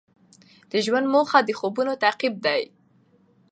[0.71, 2.61] د ژوند موخه د خوبونو تعقیب دی.